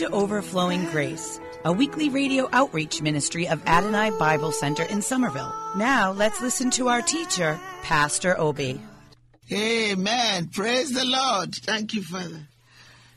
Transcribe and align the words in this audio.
to 0.00 0.08
Overflowing 0.12 0.86
Grace, 0.86 1.38
a 1.62 1.70
weekly 1.70 2.08
radio 2.08 2.48
outreach 2.54 3.02
ministry 3.02 3.46
of 3.46 3.62
Adonai 3.66 4.08
Bible 4.18 4.50
Center 4.50 4.82
in 4.84 5.02
Somerville. 5.02 5.52
Now 5.76 6.12
let's 6.12 6.40
listen 6.40 6.70
to 6.70 6.88
our 6.88 7.02
teacher, 7.02 7.60
Pastor 7.82 8.34
Obi. 8.40 8.80
Amen. 9.52 10.48
Praise 10.48 10.90
the 10.92 11.04
Lord. 11.04 11.54
Thank 11.54 11.92
you, 11.92 12.02
Father. 12.02 12.48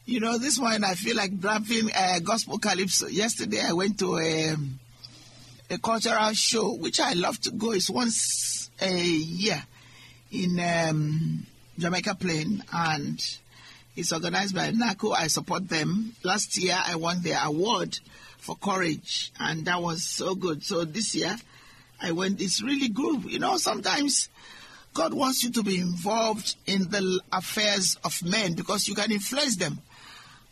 You 0.05 0.19
know, 0.19 0.37
this 0.37 0.59
morning 0.59 0.83
I 0.83 0.95
feel 0.95 1.15
like 1.15 1.31
rapping 1.39 1.89
uh, 1.95 2.19
gospel 2.19 2.59
calypso. 2.59 3.07
Yesterday 3.07 3.61
I 3.65 3.71
went 3.71 3.97
to 3.99 4.17
a, 4.17 4.55
a 5.69 5.77
cultural 5.77 6.33
show, 6.33 6.73
which 6.73 6.99
I 6.99 7.13
love 7.13 7.39
to 7.43 7.51
go. 7.51 7.71
It's 7.71 7.89
once 7.89 8.69
a 8.81 8.93
year 8.93 9.63
in 10.33 10.59
um, 10.59 11.45
Jamaica 11.79 12.15
Plain, 12.15 12.61
and 12.73 13.37
it's 13.95 14.11
organized 14.11 14.55
by 14.55 14.71
NACO. 14.71 15.11
I 15.11 15.27
support 15.27 15.69
them. 15.69 16.15
Last 16.23 16.57
year 16.57 16.77
I 16.77 16.95
won 16.95 17.21
their 17.21 17.39
award 17.43 17.99
for 18.37 18.55
courage, 18.55 19.31
and 19.39 19.65
that 19.65 19.81
was 19.81 20.03
so 20.03 20.35
good. 20.35 20.63
So 20.63 20.83
this 20.85 21.15
year 21.15 21.35
I 22.01 22.11
went. 22.11 22.41
It's 22.41 22.61
really 22.61 22.89
good. 22.89 23.23
You 23.25 23.39
know, 23.39 23.57
sometimes 23.57 24.29
God 24.93 25.13
wants 25.13 25.43
you 25.43 25.51
to 25.51 25.63
be 25.63 25.79
involved 25.79 26.55
in 26.65 26.89
the 26.89 27.19
affairs 27.31 27.97
of 28.03 28.21
men 28.23 28.53
because 28.53 28.87
you 28.87 28.95
can 28.95 29.11
influence 29.11 29.55
them. 29.55 29.79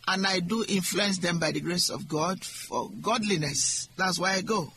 And 0.08 0.26
I 0.26 0.40
do 0.40 0.64
influence 0.68 1.18
them 1.18 1.38
by 1.38 1.52
the 1.52 1.60
grace 1.60 1.90
of 1.90 2.08
God 2.08 2.44
for 2.44 2.90
godliness. 3.00 3.88
That's 3.96 4.18
why 4.18 4.32
I 4.32 4.40
go. 4.40 4.72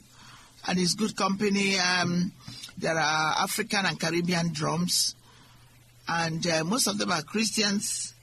And 0.67 0.79
it's 0.79 0.93
good 0.93 1.15
company. 1.15 1.77
Um, 1.79 2.31
there 2.77 2.97
are 2.97 3.35
African 3.37 3.85
and 3.85 3.99
Caribbean 3.99 4.53
drums. 4.53 5.15
And 6.07 6.45
uh, 6.45 6.63
most 6.63 6.85
of 6.87 6.99
them 6.99 7.11
are 7.11 7.23
Christians. 7.23 8.14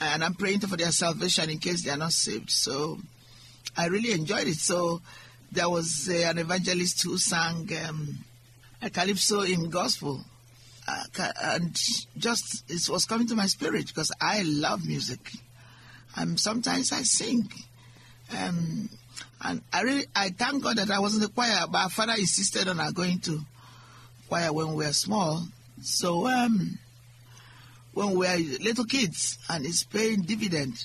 And 0.00 0.24
I'm 0.24 0.34
praying 0.34 0.60
for 0.60 0.76
their 0.76 0.92
salvation 0.92 1.50
in 1.50 1.58
case 1.58 1.84
they 1.84 1.90
are 1.90 1.96
not 1.96 2.12
saved. 2.12 2.50
So 2.50 2.98
I 3.76 3.86
really 3.86 4.12
enjoyed 4.12 4.48
it. 4.48 4.56
So 4.56 5.02
there 5.52 5.68
was 5.68 6.08
uh, 6.10 6.30
an 6.30 6.38
evangelist 6.38 7.02
who 7.02 7.18
sang 7.18 7.68
um, 7.86 8.18
a 8.80 8.88
calypso 8.88 9.42
in 9.42 9.68
gospel 9.68 10.24
uh, 10.88 11.04
and 11.42 11.78
just 12.16 12.64
it 12.70 12.88
was 12.88 13.04
coming 13.04 13.26
to 13.28 13.36
my 13.36 13.46
spirit 13.46 13.86
because 13.86 14.12
I 14.20 14.42
love 14.42 14.86
music. 14.86 15.20
And 16.16 16.38
sometimes 16.38 16.92
I 16.92 17.02
sing. 17.02 17.50
Um, 18.36 18.88
and 19.42 19.62
I 19.72 19.82
really 19.82 20.06
I 20.14 20.30
thank 20.30 20.62
God 20.62 20.76
that 20.76 20.90
I 20.90 20.98
was 20.98 21.14
in 21.14 21.20
the 21.20 21.28
choir, 21.28 21.66
but 21.70 21.78
our 21.78 21.90
father 21.90 22.14
insisted 22.18 22.68
on 22.68 22.80
our 22.80 22.92
going 22.92 23.20
to 23.20 23.40
choir 24.28 24.52
when 24.52 24.68
we 24.74 24.86
were 24.86 24.92
small. 24.92 25.46
So 25.82 26.26
um, 26.26 26.78
when 27.92 28.10
we 28.10 28.16
were 28.18 28.36
little 28.60 28.84
kids, 28.84 29.38
and 29.48 29.66
it's 29.66 29.82
paying 29.84 30.22
dividend. 30.22 30.84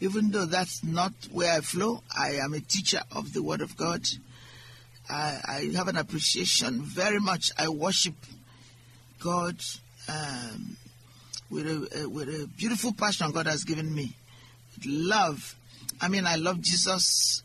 Even 0.00 0.30
though 0.30 0.44
that's 0.44 0.84
not 0.84 1.12
where 1.32 1.52
I 1.52 1.60
flow, 1.60 2.02
I 2.16 2.32
am 2.32 2.52
a 2.52 2.60
teacher 2.60 3.00
of 3.12 3.32
the 3.32 3.42
Word 3.42 3.62
of 3.62 3.76
God. 3.76 4.06
I, 5.08 5.40
I 5.48 5.70
have 5.76 5.88
an 5.88 5.96
appreciation 5.96 6.82
very 6.82 7.18
much. 7.18 7.50
I 7.58 7.68
worship 7.68 8.14
God 9.20 9.56
um, 10.08 10.76
with 11.50 11.66
a, 11.66 12.02
a 12.02 12.08
with 12.08 12.28
a 12.28 12.46
beautiful 12.56 12.92
passion 12.92 13.30
God 13.30 13.46
has 13.46 13.64
given 13.64 13.94
me. 13.94 14.14
With 14.74 14.86
love. 14.86 15.56
I 16.00 16.08
mean, 16.08 16.26
I 16.26 16.36
love 16.36 16.60
Jesus. 16.60 17.42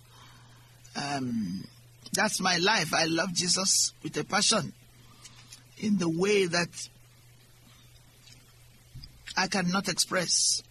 Um, 0.96 1.64
that's 2.12 2.42
my 2.42 2.58
life. 2.58 2.94
I 2.94 3.06
love 3.06 3.34
Jesus 3.34 3.94
with 4.04 4.18
a 4.18 4.26
passion 4.26 4.74
in 5.78 5.98
the 5.98 6.10
way 6.10 6.48
that 6.48 6.90
I 9.36 9.48
cannot 9.48 9.88
express. 9.88 10.62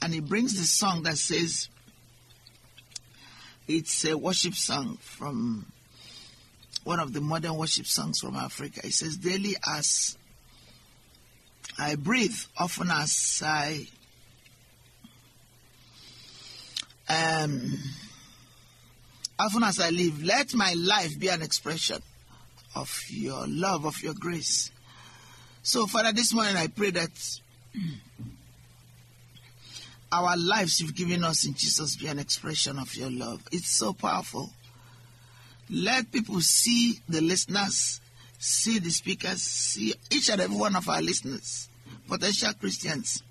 And 0.00 0.14
he 0.14 0.20
brings 0.20 0.58
this 0.58 0.70
song 0.70 1.02
that 1.04 1.18
says, 1.18 1.68
it's 3.66 4.04
a 4.06 4.16
worship 4.16 4.54
song 4.54 4.98
from 5.00 5.66
one 6.84 7.00
of 7.00 7.12
the 7.12 7.20
modern 7.20 7.56
worship 7.56 7.86
songs 7.86 8.20
from 8.20 8.36
Africa. 8.36 8.80
It 8.84 8.94
says, 8.94 9.16
Daily 9.16 9.56
as 9.66 10.16
I 11.78 11.96
breathe, 11.96 12.36
often 12.56 12.90
as 12.90 13.42
I 13.44 13.86
um, 17.08 17.78
often 19.38 19.64
as 19.64 19.80
I 19.80 19.90
live, 19.90 20.22
let 20.22 20.54
my 20.54 20.74
life 20.74 21.18
be 21.18 21.28
an 21.28 21.42
expression 21.42 22.02
of 22.74 23.04
your 23.08 23.46
love, 23.46 23.84
of 23.84 24.02
your 24.02 24.14
grace. 24.14 24.70
So, 25.68 25.86
Father, 25.86 26.12
this 26.12 26.32
morning 26.32 26.56
I 26.56 26.68
pray 26.68 26.92
that 26.92 27.40
our 30.10 30.34
lives 30.38 30.80
you've 30.80 30.94
given 30.94 31.22
us 31.22 31.44
in 31.44 31.52
Jesus 31.52 31.94
be 31.94 32.06
an 32.06 32.18
expression 32.18 32.78
of 32.78 32.94
your 32.96 33.10
love. 33.10 33.42
It's 33.52 33.68
so 33.68 33.92
powerful. 33.92 34.48
Let 35.68 36.10
people 36.10 36.40
see 36.40 37.00
the 37.06 37.20
listeners, 37.20 38.00
see 38.38 38.78
the 38.78 38.88
speakers, 38.88 39.42
see 39.42 39.92
each 40.10 40.30
and 40.30 40.40
every 40.40 40.56
one 40.56 40.74
of 40.74 40.88
our 40.88 41.02
listeners, 41.02 41.68
potential 42.08 42.54
Christians, 42.58 43.22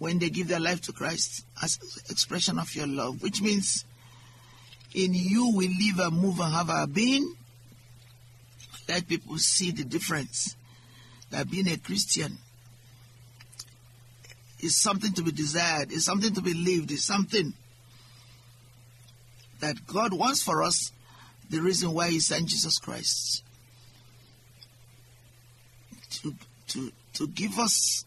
when 0.00 0.18
they 0.18 0.28
give 0.28 0.48
their 0.48 0.58
life 0.58 0.80
to 0.80 0.92
Christ 0.92 1.46
as 1.62 1.78
expression 2.10 2.58
of 2.58 2.74
your 2.74 2.88
love, 2.88 3.22
which 3.22 3.40
means 3.40 3.84
in 4.92 5.14
you 5.14 5.54
we 5.54 5.68
live 5.68 6.04
and 6.04 6.20
move 6.20 6.40
and 6.40 6.52
have 6.52 6.68
our 6.68 6.88
being. 6.88 7.32
Let 8.88 9.06
people 9.06 9.38
see 9.38 9.70
the 9.70 9.84
difference 9.84 10.56
that 11.30 11.50
being 11.50 11.68
a 11.68 11.76
Christian 11.76 12.38
is 14.60 14.76
something 14.76 15.12
to 15.14 15.22
be 15.22 15.32
desired, 15.32 15.90
is 15.92 16.04
something 16.04 16.34
to 16.34 16.42
be 16.42 16.54
lived, 16.54 16.90
is 16.90 17.04
something 17.04 17.54
that 19.60 19.86
God 19.86 20.12
wants 20.12 20.42
for 20.42 20.62
us, 20.62 20.92
the 21.48 21.60
reason 21.60 21.92
why 21.92 22.10
He 22.10 22.20
sent 22.20 22.46
Jesus 22.46 22.78
Christ 22.78 23.42
to, 26.10 26.34
to, 26.68 26.92
to 27.14 27.26
give 27.28 27.58
us 27.58 28.04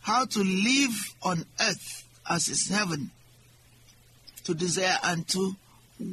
how 0.00 0.24
to 0.24 0.40
live 0.40 1.14
on 1.22 1.44
earth 1.60 2.06
as 2.28 2.48
is 2.48 2.68
heaven, 2.68 3.10
to 4.44 4.54
desire 4.54 4.98
and 5.02 5.26
to 5.28 5.56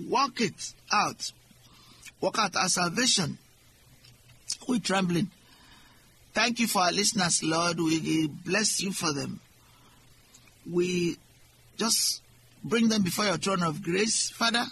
work 0.10 0.40
it 0.40 0.74
out, 0.92 1.32
work 2.20 2.40
out 2.40 2.56
our 2.56 2.70
salvation 2.70 3.38
with 4.68 4.84
trembling. 4.84 5.30
Thank 6.34 6.60
you 6.60 6.68
for 6.68 6.80
our 6.84 6.92
listeners, 6.92 7.44
Lord. 7.44 7.80
We 7.80 8.28
bless 8.28 8.82
you 8.82 8.92
for 8.94 9.12
them. 9.14 9.40
We 10.70 11.18
just 11.78 12.22
bring 12.64 12.90
them 12.90 13.04
before 13.04 13.26
your 13.26 13.38
throne 13.38 13.64
of 13.64 13.82
grace, 13.84 14.30
Father. 14.30 14.66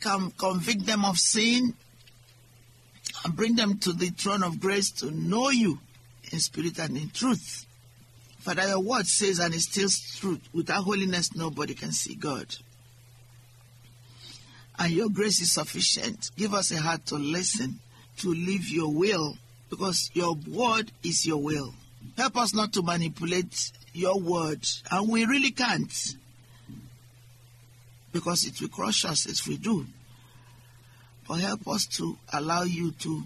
Come 0.00 0.32
convict 0.32 0.86
them 0.86 1.04
of 1.04 1.18
sin 1.18 1.74
and 3.24 3.36
bring 3.36 3.54
them 3.56 3.78
to 3.78 3.92
the 3.92 4.08
throne 4.10 4.42
of 4.42 4.60
grace 4.60 4.90
to 4.92 5.10
know 5.10 5.50
you 5.50 5.78
in 6.32 6.40
spirit 6.40 6.78
and 6.78 6.96
in 6.96 7.10
truth. 7.10 7.66
Father, 8.38 8.66
your 8.66 8.80
word 8.80 9.06
says, 9.06 9.38
and 9.38 9.54
it 9.54 9.60
still 9.60 9.88
truth, 10.18 10.40
without 10.54 10.84
holiness 10.84 11.34
nobody 11.34 11.74
can 11.74 11.92
see 11.92 12.14
God. 12.14 12.46
And 14.78 14.92
your 14.92 15.10
grace 15.10 15.42
is 15.42 15.52
sufficient. 15.52 16.30
Give 16.36 16.54
us 16.54 16.70
a 16.70 16.78
heart 16.78 17.04
to 17.06 17.16
listen, 17.16 17.80
to 18.20 18.32
live 18.32 18.68
your 18.68 18.92
will, 18.92 19.36
because 19.68 20.10
your 20.14 20.34
word 20.48 20.90
is 21.02 21.26
your 21.26 21.42
will. 21.42 21.74
Help 22.16 22.36
us 22.36 22.54
not 22.54 22.72
to 22.72 22.82
manipulate 22.82 23.72
your 23.92 24.18
word, 24.18 24.66
and 24.90 25.08
we 25.08 25.24
really 25.24 25.50
can't, 25.50 26.16
because 28.12 28.46
it 28.46 28.60
will 28.60 28.68
crush 28.68 29.04
us 29.04 29.26
if 29.26 29.46
we 29.46 29.56
do. 29.56 29.86
But 31.28 31.40
help 31.40 31.68
us 31.68 31.86
to 31.98 32.18
allow 32.32 32.62
you 32.62 32.90
to 32.90 33.22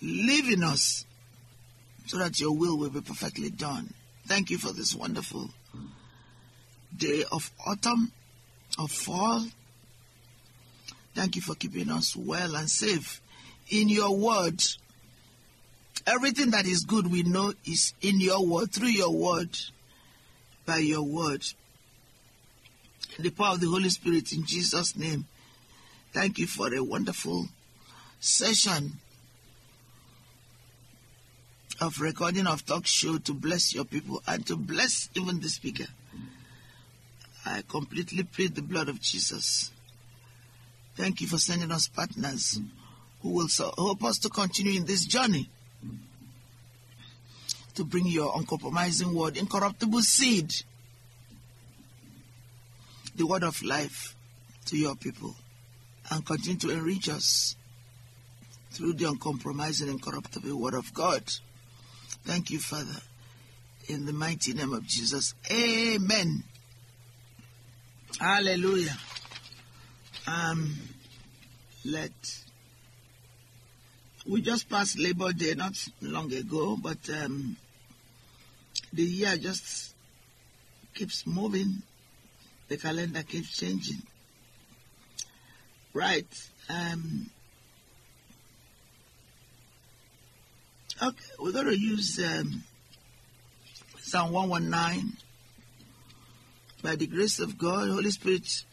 live 0.00 0.48
in 0.48 0.62
us 0.62 1.04
so 2.06 2.18
that 2.18 2.38
your 2.40 2.52
will 2.52 2.78
will 2.78 2.90
be 2.90 3.00
perfectly 3.00 3.50
done. 3.50 3.92
Thank 4.26 4.50
you 4.50 4.58
for 4.58 4.72
this 4.72 4.94
wonderful 4.94 5.50
day 6.96 7.24
of 7.32 7.50
autumn, 7.66 8.12
of 8.78 8.90
fall. 8.90 9.44
Thank 11.14 11.36
you 11.36 11.42
for 11.42 11.54
keeping 11.54 11.90
us 11.90 12.14
well 12.14 12.54
and 12.54 12.68
safe 12.70 13.20
in 13.70 13.88
your 13.88 14.16
word. 14.16 14.62
Everything 16.06 16.50
that 16.50 16.66
is 16.66 16.84
good 16.84 17.10
we 17.10 17.22
know 17.22 17.54
is 17.64 17.94
in 18.02 18.20
your 18.20 18.44
word, 18.46 18.72
through 18.72 18.88
your 18.88 19.12
word, 19.12 19.56
by 20.66 20.78
your 20.78 21.02
word. 21.02 21.44
In 23.16 23.24
the 23.24 23.30
power 23.30 23.54
of 23.54 23.60
the 23.60 23.68
Holy 23.68 23.88
Spirit, 23.88 24.32
in 24.32 24.44
Jesus' 24.44 24.96
name. 24.96 25.26
Thank 26.12 26.38
you 26.38 26.46
for 26.46 26.72
a 26.74 26.82
wonderful 26.82 27.48
session 28.20 28.98
of 31.80 32.00
recording 32.00 32.46
of 32.46 32.64
talk 32.64 32.86
show 32.86 33.18
to 33.18 33.34
bless 33.34 33.74
your 33.74 33.84
people 33.84 34.22
and 34.26 34.46
to 34.46 34.56
bless 34.56 35.08
even 35.14 35.40
the 35.40 35.48
speaker. 35.48 35.86
I 37.44 37.62
completely 37.68 38.22
plead 38.22 38.54
the 38.54 38.62
blood 38.62 38.88
of 38.88 39.00
Jesus. 39.00 39.72
Thank 40.96 41.20
you 41.20 41.26
for 41.26 41.38
sending 41.38 41.72
us 41.72 41.88
partners 41.88 42.60
who 43.24 43.30
will 43.30 43.48
help 43.78 44.04
us 44.04 44.18
to 44.18 44.28
continue 44.28 44.78
in 44.78 44.84
this 44.84 45.06
journey 45.06 45.48
to 47.74 47.82
bring 47.82 48.06
your 48.06 48.36
uncompromising 48.36 49.14
word, 49.14 49.38
incorruptible 49.38 50.02
seed, 50.02 50.54
the 53.16 53.26
word 53.26 53.42
of 53.42 53.62
life 53.62 54.14
to 54.66 54.76
your 54.76 54.94
people 54.94 55.34
and 56.10 56.24
continue 56.26 56.58
to 56.58 56.70
enrich 56.70 57.08
us 57.08 57.56
through 58.72 58.92
the 58.92 59.08
uncompromising, 59.08 59.88
incorruptible 59.88 60.54
word 60.60 60.74
of 60.74 60.92
God. 60.92 61.22
Thank 62.24 62.50
you, 62.50 62.58
Father. 62.58 63.00
In 63.88 64.04
the 64.04 64.12
mighty 64.12 64.52
name 64.52 64.74
of 64.74 64.86
Jesus. 64.86 65.34
Amen. 65.50 66.44
Hallelujah. 68.20 68.96
Um, 70.26 70.76
let 71.86 72.43
we 74.26 74.40
just 74.40 74.68
passed 74.68 74.98
Labor 74.98 75.32
Day 75.32 75.54
not 75.54 75.72
long 76.00 76.32
ago, 76.32 76.78
but 76.80 76.98
um, 77.10 77.56
the 78.92 79.02
year 79.02 79.36
just 79.36 79.94
keeps 80.94 81.26
moving. 81.26 81.82
The 82.68 82.78
calendar 82.78 83.22
keeps 83.22 83.58
changing. 83.58 84.02
Right. 85.92 86.26
Um, 86.70 87.30
okay, 91.02 91.24
we're 91.38 91.52
going 91.52 91.66
to 91.66 91.78
use 91.78 92.18
um, 92.24 92.64
Psalm 94.00 94.32
119. 94.32 95.12
By 96.82 96.96
the 96.96 97.06
grace 97.06 97.40
of 97.40 97.58
God, 97.58 97.88
Holy 97.88 98.10
Spirit 98.10 98.64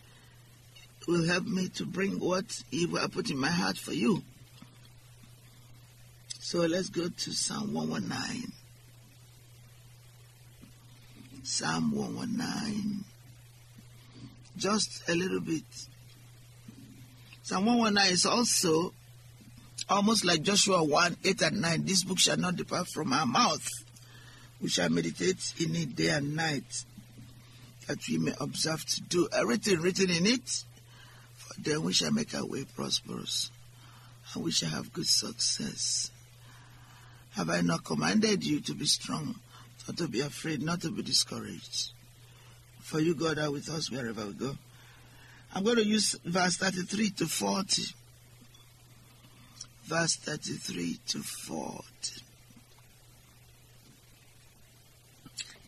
will 1.07 1.25
help 1.25 1.45
me 1.45 1.68
to 1.69 1.86
bring 1.86 2.19
what 2.19 2.63
He 2.71 2.86
will 2.86 3.07
put 3.09 3.30
in 3.30 3.38
my 3.38 3.50
heart 3.50 3.77
for 3.77 3.94
you. 3.94 4.24
So 6.51 6.59
let's 6.59 6.89
go 6.89 7.07
to 7.07 7.31
Psalm 7.31 7.74
119. 7.74 8.51
Psalm 11.44 11.95
119. 11.95 13.06
Just 14.57 15.07
a 15.07 15.15
little 15.15 15.39
bit. 15.39 15.63
Psalm 17.44 17.68
119 17.68 18.12
is 18.12 18.25
also 18.25 18.92
almost 19.88 20.25
like 20.25 20.42
Joshua 20.42 20.83
1 20.83 21.15
8 21.24 21.42
and 21.42 21.62
9. 21.62 21.86
This 21.86 22.03
book 22.03 22.19
shall 22.19 22.36
not 22.36 22.57
depart 22.57 22.89
from 22.89 23.13
our 23.13 23.25
mouth. 23.25 23.65
We 24.62 24.68
shall 24.68 24.89
meditate 24.89 25.53
in 25.57 25.74
it 25.74 25.95
day 25.95 26.09
and 26.09 26.36
night, 26.36 26.83
that 27.88 28.00
we 28.09 28.18
may 28.18 28.33
observe 28.42 28.86
to 28.88 29.01
do 29.03 29.30
everything 29.31 29.80
written 29.80 30.09
in 30.09 30.25
it. 30.25 30.65
For 31.38 31.62
then 31.62 31.83
we 31.83 31.94
shall 31.94 32.12
make 32.12 32.36
our 32.36 32.45
way 32.45 32.65
prosperous, 32.75 33.51
and 34.33 34.44
we 34.44 34.51
shall 34.51 34.71
have 34.71 34.92
good 34.92 35.07
success. 35.07 36.12
Have 37.31 37.50
I 37.50 37.62
not 37.62 37.83
commanded 37.83 38.45
you 38.45 38.60
to 38.62 38.74
be 38.74 38.86
strong, 38.86 39.36
not 39.88 39.98
to 39.98 40.07
be 40.07 40.19
afraid, 40.19 40.62
not 40.62 40.81
to 40.81 40.92
be 40.92 41.01
discouraged? 41.01 41.92
For 42.81 43.00
you, 43.00 43.16
God, 43.16 43.39
are 43.39 43.51
with 43.51 43.69
us 43.69 43.89
wherever 43.89 44.25
we 44.25 44.33
go. 44.33 44.57
I'm 45.54 45.63
going 45.63 45.78
to 45.78 45.86
use 45.86 46.16
verse 46.25 46.57
33 46.57 47.10
to 47.12 47.28
40. 47.28 47.83
Verse 49.86 50.16
33 50.18 51.00
to 51.07 51.19
40. 51.19 51.83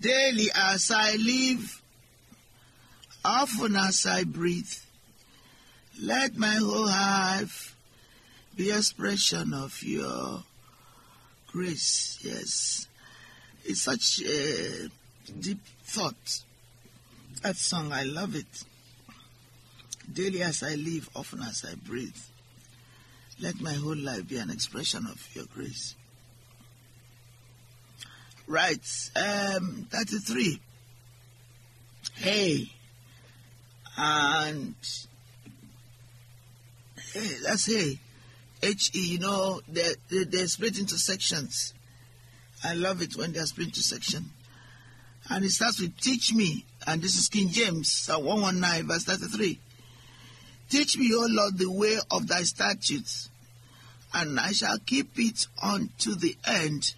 Daily 0.02 0.50
as 0.54 0.92
I 0.92 1.16
live, 1.16 1.82
often 3.24 3.76
as 3.78 4.06
I 4.06 4.26
breathe, 4.26 4.74
let 6.02 6.36
my 6.36 6.56
whole 6.56 6.86
life 6.88 7.76
be 8.56 8.70
expression 8.70 9.54
of 9.54 9.82
your 9.82 10.44
grace. 11.54 12.18
Yes. 12.22 12.88
It's 13.64 13.82
such 13.82 14.22
a 14.22 14.90
deep 15.40 15.60
thought. 15.84 16.42
That 17.44 17.56
song, 17.56 17.94
I 17.94 18.04
love 18.04 18.36
it. 18.36 18.64
Daily 20.12 20.42
as 20.42 20.64
I 20.64 20.76
live, 20.76 21.10
often 21.16 21.42
as 21.42 21.64
I 21.64 21.76
breathe, 21.76 22.18
let 23.40 23.62
my 23.62 23.74
whole 23.74 23.96
life 23.96 24.28
be 24.28 24.38
an 24.38 24.50
expression 24.50 25.06
of 25.06 25.26
your 25.34 25.46
grace. 25.54 25.96
Right, 28.48 28.86
um, 29.16 29.88
33. 29.90 30.60
Hey, 32.16 32.70
and 33.98 34.76
hey, 37.14 37.30
that's 37.44 37.66
hey. 37.66 38.00
H-E, 38.64 38.98
you 38.98 39.20
know, 39.20 39.60
they're, 39.68 39.96
they're, 40.10 40.48
split 40.48 40.80
into 40.80 40.98
sections. 40.98 41.74
I 42.64 42.76
love 42.76 43.02
it 43.02 43.18
when 43.18 43.34
they're 43.34 43.46
split 43.46 43.68
into 43.68 43.82
section. 43.82 44.32
And 45.30 45.44
it 45.44 45.52
starts 45.52 45.82
with 45.82 46.00
teach 46.00 46.34
me, 46.34 46.66
and 46.88 47.02
this 47.02 47.18
is 47.18 47.28
King 47.28 47.50
James, 47.50 47.92
Psalm 47.92 48.24
119, 48.24 48.88
verse 48.88 49.04
33. 49.04 49.60
Teach 50.70 50.98
me, 50.98 51.12
O 51.14 51.28
Lord, 51.30 51.58
the 51.58 51.70
way 51.70 51.98
of 52.10 52.28
thy 52.28 52.44
statutes, 52.44 53.30
and 54.14 54.40
I 54.40 54.54
shall 54.54 54.78
keep 54.80 55.12
it 55.18 55.46
unto 55.62 56.16
the 56.16 56.38
end. 56.46 56.94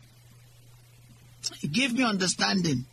Give 1.72 1.94
me 1.94 2.04
understanding, 2.04 2.86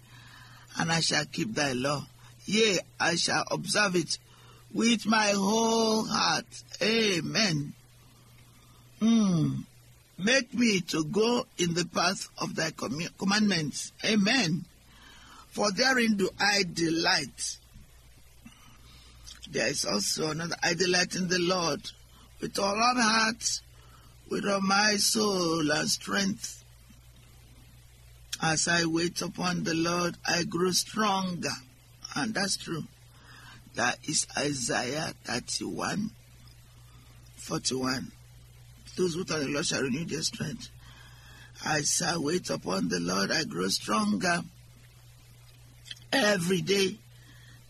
and 0.78 0.90
I 0.90 1.00
shall 1.00 1.26
keep 1.26 1.54
thy 1.54 1.73
law. 1.73 2.06
Yea, 2.46 2.78
I 2.99 3.16
shall 3.16 3.44
observe 3.50 3.96
it 3.96 4.18
with 4.73 5.06
my 5.06 5.28
whole 5.28 6.06
heart. 6.06 6.46
Amen. 6.82 7.75
Mm. 9.02 9.64
Make 10.18 10.54
me 10.54 10.80
to 10.80 11.04
go 11.04 11.47
in 11.59 11.75
the 11.75 11.85
path 11.85 12.28
of 12.38 12.54
thy 12.54 12.71
commandments. 12.71 13.92
Amen. 14.04 14.64
For 15.50 15.73
therein 15.73 16.16
do 16.16 16.30
I 16.38 16.62
delight. 16.73 17.59
There 19.50 19.66
is 19.66 19.85
also 19.85 20.30
another, 20.30 20.54
I 20.62 20.75
delight 20.75 21.16
in 21.16 21.28
the 21.28 21.40
Lord 21.40 21.80
with 22.40 22.59
all 22.61 22.76
our 22.76 23.02
heart, 23.02 23.61
with 24.30 24.47
all 24.47 24.61
my 24.61 24.94
soul 24.97 25.68
and 25.73 25.88
strength. 25.88 26.64
As 28.40 28.68
I 28.68 28.85
wait 28.85 29.21
upon 29.21 29.64
the 29.64 29.75
Lord, 29.75 30.16
I 30.26 30.44
grow 30.44 30.71
stronger. 30.71 31.50
And 32.14 32.35
that's 32.35 32.56
true. 32.56 32.85
That 33.75 33.99
is 34.04 34.26
Isaiah 34.38 35.14
31, 35.25 36.11
41. 37.37 38.12
Those 38.96 39.14
who 39.14 39.25
the 39.25 39.46
Lord 39.49 39.66
shall 39.66 39.82
renew 39.82 40.04
their 40.04 40.22
strength. 40.22 40.68
I 41.64 41.82
I 42.04 42.16
wait 42.18 42.50
upon 42.50 42.88
the 42.88 43.00
Lord, 43.00 43.30
I 43.30 43.44
grow 43.44 43.68
stronger. 43.68 44.42
Every 46.12 46.61
day, 46.61 46.99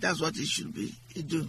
that's 0.01 0.21
what 0.21 0.37
it 0.37 0.47
should 0.47 0.75
be. 0.75 0.95
You 1.15 1.23
do. 1.23 1.49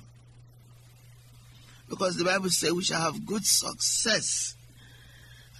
Because 1.89 2.17
the 2.17 2.23
Bible 2.23 2.49
says 2.49 2.71
we 2.71 2.83
shall 2.83 3.01
have 3.01 3.25
good 3.25 3.45
success. 3.45 4.55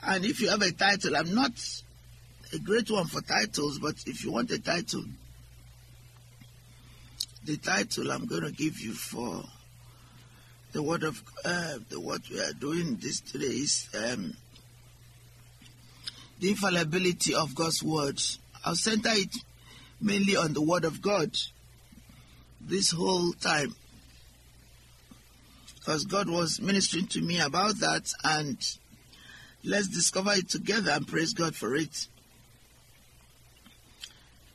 And 0.03 0.25
if 0.25 0.41
you 0.41 0.49
have 0.49 0.61
a 0.61 0.71
title, 0.71 1.15
I'm 1.15 1.33
not 1.33 1.51
a 2.53 2.59
great 2.59 2.89
one 2.91 3.07
for 3.07 3.21
titles, 3.21 3.79
but 3.79 3.95
if 4.05 4.23
you 4.23 4.31
want 4.31 4.51
a 4.51 4.59
title, 4.59 5.05
the 7.45 7.57
title 7.57 8.11
I'm 8.11 8.25
going 8.25 8.43
to 8.43 8.51
give 8.51 8.79
you 8.79 8.93
for 8.93 9.43
the 10.73 10.81
word 10.81 11.03
of 11.03 11.23
uh, 11.45 11.77
the 11.89 11.99
what 11.99 12.27
we 12.31 12.39
are 12.39 12.51
doing 12.53 12.97
this 12.99 13.21
today 13.21 13.45
is 13.45 13.87
um, 13.95 14.35
the 16.39 16.49
infallibility 16.49 17.35
of 17.35 17.53
God's 17.53 17.83
word. 17.83 18.19
I'll 18.65 18.75
center 18.75 19.11
it 19.11 19.35
mainly 20.01 20.35
on 20.35 20.53
the 20.53 20.61
word 20.61 20.83
of 20.83 20.99
God 20.99 21.37
this 22.59 22.89
whole 22.89 23.33
time 23.33 23.75
because 25.75 26.05
God 26.05 26.27
was 26.27 26.59
ministering 26.59 27.07
to 27.07 27.21
me 27.21 27.39
about 27.39 27.77
that 27.79 28.11
and 28.23 28.57
let's 29.63 29.89
discover 29.89 30.33
it 30.33 30.49
together 30.49 30.91
and 30.91 31.07
praise 31.07 31.33
God 31.33 31.55
for 31.55 31.75
it. 31.75 32.07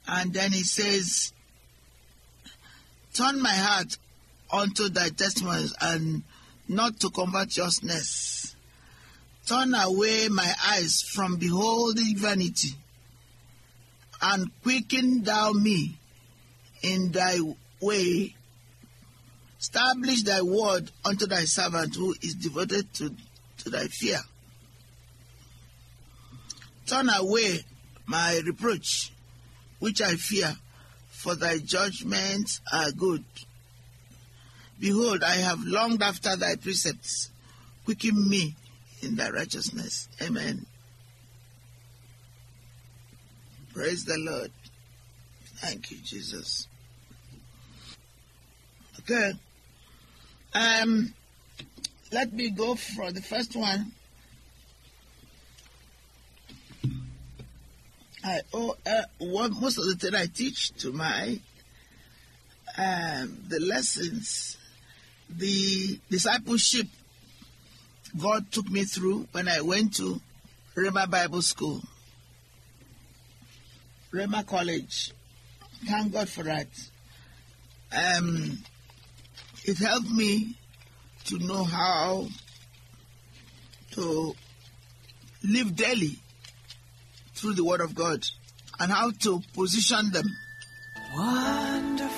And 0.08 0.34
then 0.34 0.50
he 0.50 0.64
says, 0.64 1.32
Turn 3.12 3.40
my 3.40 3.52
heart 3.52 3.98
unto 4.50 4.88
thy 4.88 5.10
testimonies 5.10 5.74
and 5.80 6.22
not 6.68 7.00
to 7.00 7.10
covetousness. 7.10 8.56
Turn 9.46 9.74
away 9.74 10.28
my 10.28 10.52
eyes 10.66 11.00
from 11.02 11.36
beholding 11.36 12.16
vanity, 12.16 12.74
and 14.20 14.50
quicken 14.62 15.22
thou 15.22 15.52
me 15.52 15.96
in 16.82 17.10
thy 17.12 17.38
way. 17.80 18.34
Establish 19.58 20.22
thy 20.22 20.42
word 20.42 20.90
unto 21.04 21.26
thy 21.26 21.44
servant 21.44 21.94
who 21.96 22.14
is 22.22 22.34
devoted 22.34 22.92
to, 22.94 23.14
to 23.58 23.70
thy 23.70 23.86
fear. 23.86 24.18
Turn 26.86 27.08
away 27.08 27.64
my 28.06 28.40
reproach, 28.44 29.12
which 29.78 30.00
I 30.00 30.14
fear, 30.16 30.56
for 31.10 31.34
thy 31.34 31.58
judgments 31.58 32.60
are 32.72 32.90
good. 32.92 33.24
Behold, 34.80 35.22
I 35.22 35.36
have 35.36 35.64
longed 35.64 36.02
after 36.02 36.36
thy 36.36 36.56
precepts. 36.56 37.30
Quicken 37.84 38.28
me 38.28 38.54
in 39.02 39.16
thy 39.16 39.30
righteousness. 39.30 40.08
Amen. 40.22 40.66
Praise 43.72 44.04
the 44.04 44.18
Lord. 44.18 44.50
Thank 45.56 45.90
you, 45.90 45.98
Jesus. 45.98 46.68
Okay. 49.00 49.32
Um, 50.54 51.14
let 52.12 52.32
me 52.32 52.50
go 52.50 52.74
for 52.74 53.10
the 53.10 53.22
first 53.22 53.56
one. 53.56 53.92
I 58.24 58.40
owe 58.52 58.76
uh, 58.84 59.02
most 59.20 59.78
of 59.78 59.84
the 59.86 59.94
thing 59.94 60.14
I 60.14 60.26
teach 60.26 60.72
to 60.82 60.92
my 60.92 61.38
um, 62.76 63.38
the 63.48 63.58
lessons, 63.58 64.57
the 65.30 65.98
discipleship 66.10 66.86
God 68.16 68.50
took 68.50 68.68
me 68.70 68.84
through 68.84 69.28
when 69.32 69.48
I 69.48 69.60
went 69.60 69.94
to 69.96 70.20
Rhema 70.74 71.10
Bible 71.10 71.42
School, 71.42 71.82
Rhema 74.12 74.46
College. 74.46 75.12
Thank 75.84 76.12
God 76.12 76.28
for 76.28 76.42
that. 76.44 76.68
Um, 77.92 78.58
it 79.64 79.78
helped 79.78 80.10
me 80.10 80.54
to 81.26 81.38
know 81.38 81.64
how 81.64 82.28
to 83.92 84.34
live 85.44 85.76
daily 85.76 86.18
through 87.34 87.54
the 87.54 87.64
Word 87.64 87.80
of 87.80 87.94
God 87.94 88.24
and 88.80 88.90
how 88.90 89.10
to 89.10 89.40
position 89.54 90.10
them. 90.10 90.26
Wonderful, 91.16 92.17